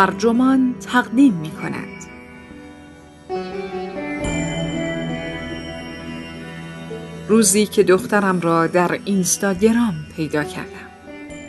[0.00, 2.00] ترجمان تقدیم می کند.
[7.28, 10.88] روزی که دخترم را در اینستاگرام پیدا کردم.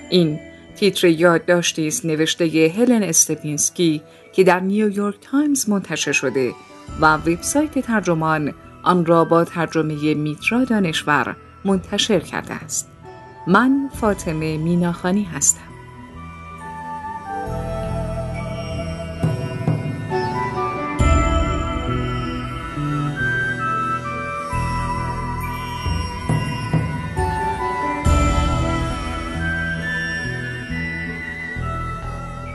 [0.10, 0.40] این
[0.76, 4.02] تیتر یادداشتی است نوشته هلن استپینسکی
[4.34, 6.52] که در نیویورک تایمز منتشر شده
[7.02, 12.90] و وبسایت ترجمان آن را با ترجمه میترا دانشور منتشر کرده است.
[13.48, 15.71] من فاطمه میناخانی هستم.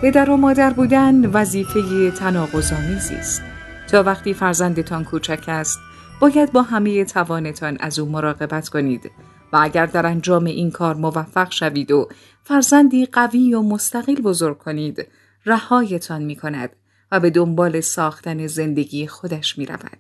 [0.03, 3.43] پدر و مادر بودن وظیفه تناقض‌آمیزی است.
[3.89, 5.79] تا وقتی فرزندتان کوچک است،
[6.21, 9.11] باید با همه توانتان از او مراقبت کنید
[9.53, 12.09] و اگر در انجام این کار موفق شوید و
[12.45, 15.07] فرزندی قوی و مستقل بزرگ کنید،
[15.47, 16.71] رهایتان می کند
[17.13, 19.99] و به دنبال ساختن زندگی خودش می رود.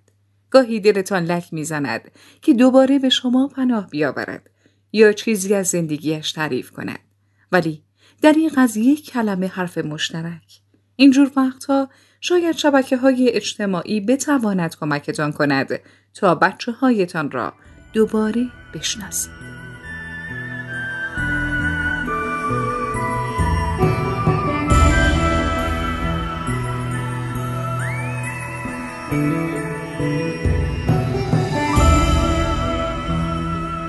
[0.50, 2.10] گاهی دلتان لک می زند
[2.42, 4.50] که دوباره به شما پناه بیاورد
[4.92, 6.98] یا چیزی از زندگیش تعریف کند.
[7.52, 7.85] ولی
[8.22, 10.60] در این قضیه کلمه حرف مشترک.
[10.96, 11.88] اینجور وقتها
[12.20, 15.80] شاید شبکه های اجتماعی بتواند کمکتان کند
[16.14, 17.52] تا بچه هایتان را
[17.92, 19.55] دوباره بشناسید.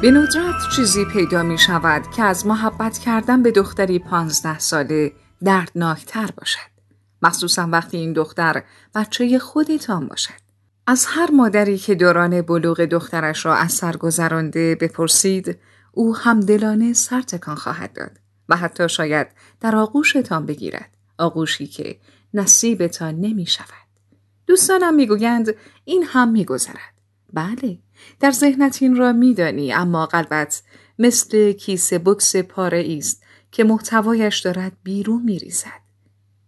[0.08, 5.11] به ندرت چیزی پیدا می شود که از محبت کردن به دختری پانزده ساله
[5.44, 6.69] دردناکتر باشد.
[7.22, 8.64] مخصوصا وقتی این دختر
[8.95, 10.41] بچه خودتان باشد.
[10.88, 15.58] از هر مادری که دوران بلوغ دخترش را از سر گذرانده بپرسید
[15.91, 18.11] او همدلانه سر تکان خواهد داد
[18.49, 19.27] و حتی شاید
[19.61, 21.99] در آغوشتان بگیرد آغوشی که
[22.33, 23.87] نصیبتان نمی شود.
[24.48, 25.55] دوستانم می‌گویند
[25.86, 26.96] این هم میگذرد.
[27.33, 27.80] بله
[28.20, 30.64] در ذهنت این را میدانی اما قلبت
[30.99, 35.82] مثل کیسه بکس پاره است که محتوایش دارد بیرون میریزد.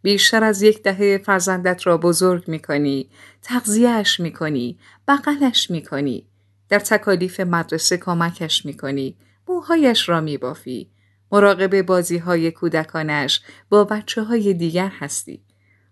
[0.02, 3.10] بیشتر از یک دهه فرزندت را بزرگ می کنی،
[3.42, 6.28] تغذیهش می کنی، بغلش می کنی،
[6.70, 10.92] در تکالیف مدرسه کمکش می کنی، موهایش را می بافی،
[11.32, 15.44] مراقب بازی های کودکانش با بچه های دیگر هستی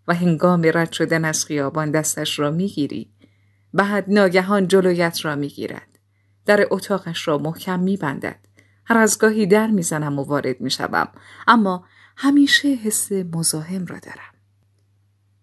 [0.07, 3.16] و هنگام رد شدن از خیابان دستش را می گیری.
[3.73, 5.99] بعد ناگهان جلویت را می گیرد.
[6.45, 8.39] در اتاقش را محکم می بندد.
[8.85, 11.07] هر از گاهی در می‌زنم و وارد می شدم.
[11.47, 11.85] اما
[12.17, 14.33] همیشه حس مزاحم را دارم.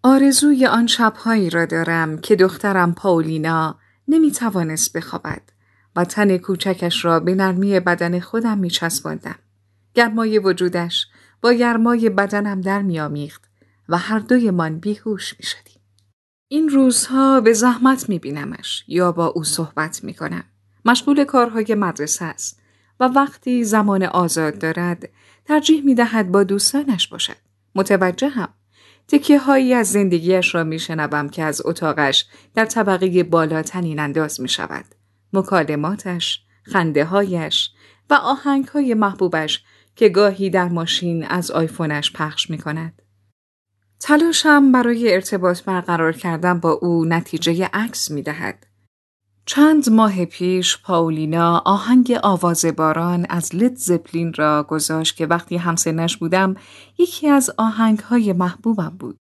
[0.03, 5.41] آرزوی آن شبهایی را دارم که دخترم پاولینا نمی توانست بخوابد
[5.95, 9.35] و تن کوچکش را به نرمی بدن خودم می چسباندم.
[9.93, 11.07] گرمای وجودش
[11.41, 13.43] با گرمای بدنم در میامیخت
[13.89, 15.81] و هر دویمان بیهوش می شدیم.
[16.47, 20.43] این روزها به زحمت می بینمش یا با او صحبت می کنم.
[20.85, 22.59] مشغول کارهای مدرسه است
[22.99, 25.09] و وقتی زمان آزاد دارد
[25.45, 27.35] ترجیح می دهد با دوستانش باشد.
[27.75, 28.49] متوجه هم.
[29.07, 34.41] تکیه هایی از زندگیش را می شنوم که از اتاقش در طبقه بالا تنین انداز
[34.41, 34.85] می شود.
[35.33, 37.71] مکالماتش، خنده هایش
[38.09, 39.63] و آهنگ های محبوبش
[39.95, 43.01] که گاهی در ماشین از آیفونش پخش می کند.
[43.99, 48.65] تلاشم برای ارتباط برقرار کردن با او نتیجه عکس می دهد.
[49.45, 56.17] چند ماه پیش پاولینا آهنگ آواز باران از لید زپلین را گذاشت که وقتی همسنش
[56.17, 56.55] بودم
[56.97, 59.17] یکی از آهنگ های محبوبم بود.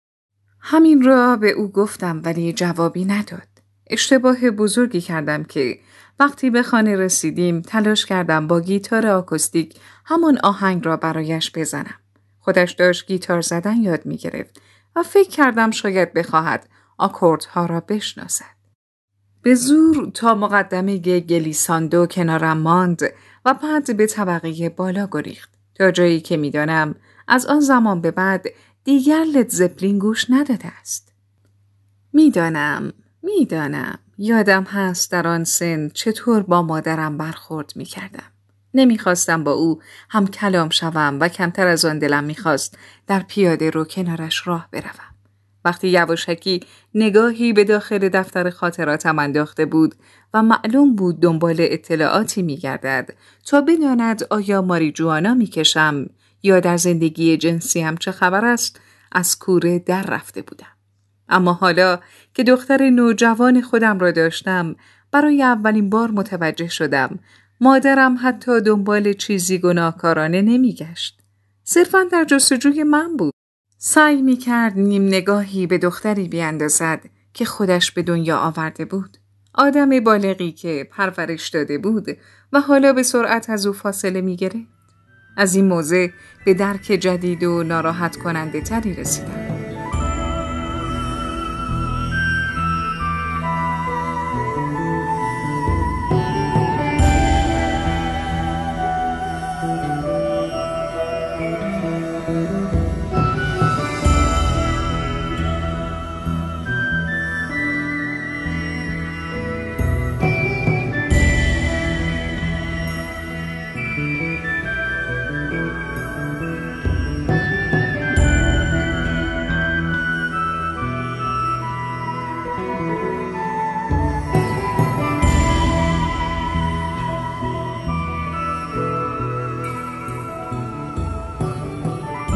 [0.59, 3.47] همین را به او گفتم ولی جوابی نداد.
[3.89, 5.79] اشتباه بزرگی کردم که
[6.19, 9.75] وقتی به خانه رسیدیم تلاش کردم با گیتار آکوستیک
[10.05, 12.02] همان آهنگ را برایش بزنم.
[12.43, 14.61] خودش داشت گیتار زدن یاد می گرفت
[14.95, 18.53] و فکر کردم شاید بخواهد آکوردها را بشناسد.
[19.41, 23.01] به زور تا مقدمه گلیساندو کنارم ماند
[23.45, 26.95] و بعد به طبقه بالا گریخت تا جایی که می‌دانم
[27.27, 28.45] از آن زمان به بعد
[28.83, 31.13] دیگر لد زپلین گوش نداده است.
[32.13, 38.32] می‌دانم می‌دانم یادم هست در آن سن چطور با مادرم برخورد می کردم.
[38.73, 42.77] نمی‌خواستم با او هم کلام شوم و کمتر از آن دلم می‌خواست
[43.07, 45.13] در پیاده رو کنارش راه بروم.
[45.65, 46.59] وقتی یواشکی
[46.95, 49.95] نگاهی به داخل دفتر خاطراتم انداخته بود
[50.33, 53.13] و معلوم بود دنبال اطلاعاتی میگردد
[53.45, 56.09] تا بداند آیا ماری جوانا می‌کشم
[56.43, 58.79] یا در زندگی جنسیم چه خبر است
[59.11, 60.67] از کوره در رفته بودم.
[61.29, 61.99] اما حالا
[62.33, 64.75] که دختر نوجوان خودم را داشتم
[65.11, 67.19] برای اولین بار متوجه شدم
[67.63, 71.19] مادرم حتی دنبال چیزی گناهکارانه نمیگشت.
[71.63, 73.33] صرفا در جستجوی من بود.
[73.77, 77.01] سعی می کرد نیم نگاهی به دختری بیاندازد
[77.33, 79.17] که خودش به دنیا آورده بود.
[79.53, 82.07] آدم بالغی که پرورش داده بود
[82.53, 84.67] و حالا به سرعت از او فاصله می گرفت.
[85.37, 86.07] از این موضع
[86.45, 89.52] به درک جدید و ناراحت کننده تری رسیدم.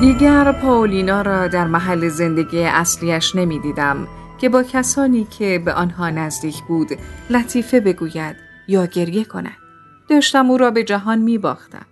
[0.08, 4.08] دیگر پاولینا را در محل زندگی اصلیش نمی دیدم
[4.38, 6.88] که با کسانی که به آنها نزدیک بود
[7.30, 8.36] لطیفه بگوید
[8.68, 9.58] یا گریه کند.
[10.10, 11.86] داشتم او را به جهان می باختم.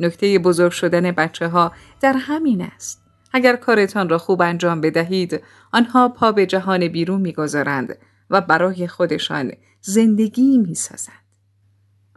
[0.00, 3.02] نکته بزرگ شدن بچه ها در همین است.
[3.32, 5.42] اگر کارتان را خوب انجام بدهید
[5.72, 7.98] آنها پا به جهان بیرون می‌گذارند
[8.30, 11.27] و برای خودشان زندگی می‌سازند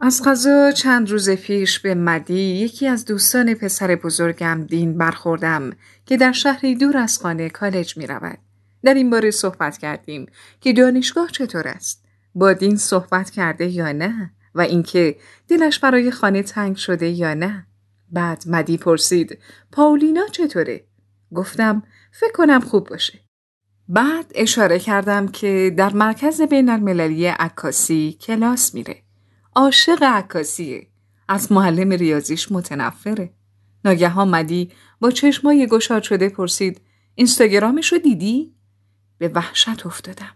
[0.04, 5.72] از غذا چند روز پیش به مدی یکی از دوستان پسر بزرگم دین برخوردم
[6.06, 8.38] که در شهری دور از خانه کالج می رود.
[8.84, 10.26] در این باره صحبت کردیم
[10.60, 12.04] که دانشگاه چطور است؟
[12.34, 15.16] با دین صحبت کرده یا نه؟ و اینکه
[15.48, 17.66] دلش برای خانه تنگ شده یا نه؟
[18.12, 19.38] بعد مدی پرسید
[19.72, 20.84] پاولینا چطوره؟
[21.34, 21.82] گفتم
[22.12, 23.18] فکر کنم خوب باشه.
[23.88, 29.02] بعد اشاره کردم که در مرکز بین المللی عکاسی کلاس میره.
[29.56, 30.86] عاشق عکاسیه.
[31.28, 33.32] از معلم ریاضیش متنفره.
[33.84, 34.70] ناگهان مدی
[35.00, 36.80] با چشمای گشاد شده پرسید
[37.14, 38.54] اینستاگرامش رو دیدی؟
[39.18, 40.32] به وحشت افتادم.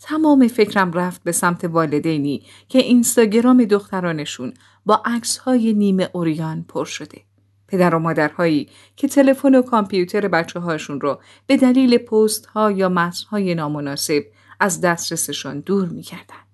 [0.00, 4.54] تمام فکرم رفت به سمت والدینی که اینستاگرام دخترانشون
[4.86, 7.22] با عکس های نیمه اوریان پر شده.
[7.68, 12.88] پدر و مادرهایی که تلفن و کامپیوتر بچه هاشون رو به دلیل پست ها یا
[12.88, 14.22] متن های نامناسب
[14.60, 16.49] از دسترسشان دور می‌کردن.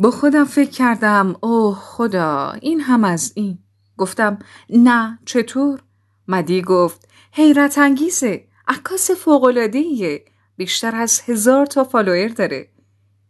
[0.00, 3.58] با خودم فکر کردم اوه خدا این هم از این.
[3.96, 4.38] گفتم
[4.70, 5.82] نه چطور؟
[6.28, 10.24] مدی گفت حیرت انگیزه عکاس فوقلادهیه
[10.56, 12.68] بیشتر از هزار تا فالوئر داره.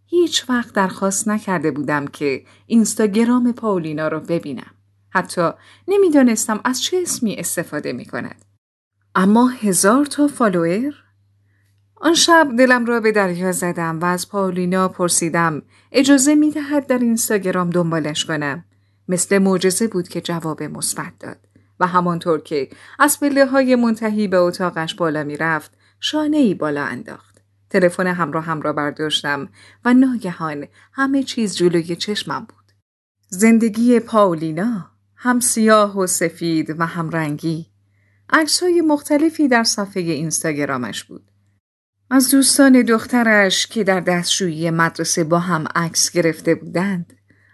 [0.07, 4.75] هیچ وقت درخواست نکرده بودم که اینستاگرام پاولینا رو ببینم.
[5.11, 5.51] حتی
[5.89, 8.45] نمی‌دانستم از چه اسمی استفاده می کند.
[9.15, 10.95] اما هزار تا فالوئر
[12.01, 15.63] آن شب دلم را به دریا زدم و از پاولینا پرسیدم
[15.93, 18.65] اجازه می دهد در اینستاگرام دنبالش کنم.
[19.09, 21.39] مثل معجزه بود که جواب مثبت داد
[21.81, 22.69] و همانطور که
[22.99, 27.39] از پله های منتهی به اتاقش بالا می رفت شانه ای بالا انداخت.
[27.71, 29.49] تلفن همراه هم را برداشتم
[29.85, 32.73] و ناگهان همه چیز جلوی چشمم بود.
[33.29, 37.67] زندگی پاولینا هم سیاه و سفید و هم رنگی.
[38.31, 41.28] عکس های مختلفی در صفحه اینستاگرامش بود.
[42.11, 47.13] از دوستان دخترش که در دستشویی مدرسه با هم عکس گرفته بودند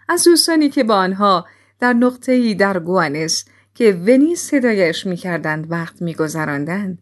[0.09, 1.45] از دوستانی که با آنها
[1.79, 6.99] در نقطه‌ای در گوانس که ونیز صدایش می‌کردند وقت میگذراندند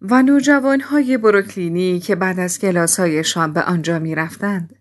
[0.00, 4.76] و نوجوانهای بروکلینی که بعد از کلاسهایشان به آنجا می‌رفتند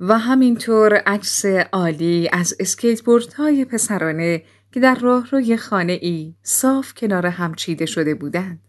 [0.00, 2.56] و همینطور عکس عالی از
[3.36, 8.67] های پسرانه که در راهروی خانه ای صاف کنار هم چیده شده بودند.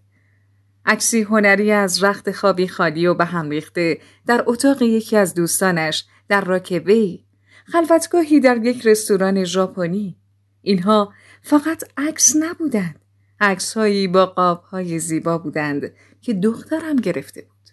[0.89, 6.05] عکسی هنری از رخت خوابی خالی و به هم ریخته در اتاق یکی از دوستانش
[6.27, 7.25] در راکوی
[7.65, 10.17] خلوتگاهی در یک رستوران ژاپنی
[10.61, 12.99] اینها فقط عکس نبودند
[13.39, 15.91] عکسهایی با قابهای زیبا بودند
[16.21, 17.69] که دخترم گرفته بود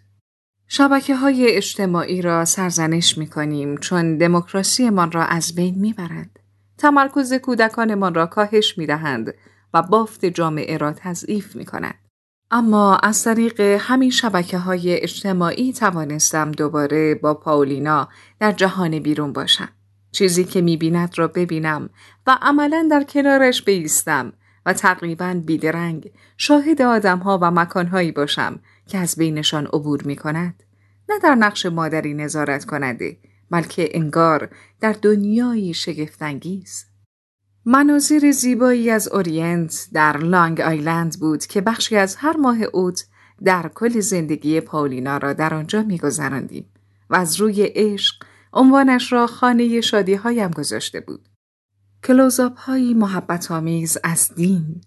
[0.68, 6.38] شبکه های اجتماعی را سرزنش می کنیم چون دموکراسی من را از بین می برند.
[6.78, 9.34] تمرکز کودکانمان را کاهش می دهند
[9.74, 12.05] و بافت جامعه را تضعیف می کند.
[12.50, 18.08] اما از طریق همین شبکه های اجتماعی توانستم دوباره با پاولینا
[18.40, 19.68] در جهان بیرون باشم.
[20.12, 21.90] چیزی که می‌بیند را ببینم
[22.26, 24.32] و عملا در کنارش بیستم
[24.66, 30.62] و تقریبا بیدرنگ شاهد آدمها و مکانهایی باشم که از بینشان عبور می کند.
[31.08, 33.16] نه در نقش مادری نظارت کننده
[33.50, 34.48] بلکه انگار
[34.80, 36.86] در دنیایی شگفتانگیز.
[37.68, 43.06] مناظر زیبایی از اورینت در لانگ آیلند بود که بخشی از هر ماه اوت
[43.44, 46.68] در کل زندگی پاولینا را در آنجا میگذراندیم
[47.10, 48.14] و از روی عشق
[48.52, 51.28] عنوانش را خانه شادی هایم گذاشته بود.
[52.04, 54.80] کلوزاپ هایی محبت آمیز از دین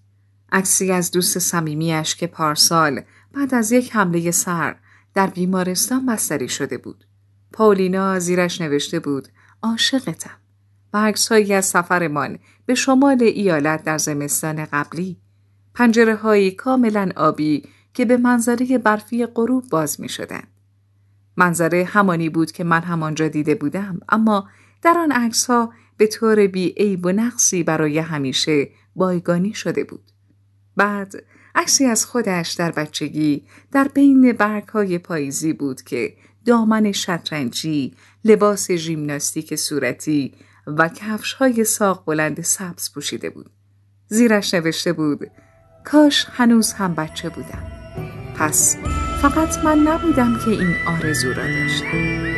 [0.51, 3.01] عکسی از دوست صمیمیش که پارسال
[3.33, 4.75] بعد از یک حمله سر
[5.13, 7.05] در بیمارستان بستری شده بود.
[7.53, 9.27] پاولینا زیرش نوشته بود
[9.63, 10.39] عاشقتم
[10.93, 15.17] و عکسهایی از سفرمان به شمال ایالت در زمستان قبلی
[15.73, 20.43] پنجره هایی کاملا آبی که به منظره برفی غروب باز می شدن.
[21.37, 24.49] منظره همانی بود که من همانجا دیده بودم اما
[24.81, 30.11] در آن عکس ها به طور بی عیب و نقصی برای همیشه بایگانی شده بود.
[30.75, 31.13] بعد
[31.55, 36.13] عکسی از خودش در بچگی در بین برگ های پاییزی بود که
[36.45, 37.93] دامن شطرنجی،
[38.25, 40.33] لباس ژیمناستیک صورتی
[40.77, 43.51] و کفش های ساق بلند سبز پوشیده بود.
[44.07, 45.31] زیرش نوشته بود
[45.83, 47.71] کاش هنوز هم بچه بودم.
[48.35, 48.75] پس
[49.21, 52.28] فقط من نبودم که این آرزو را داشتم.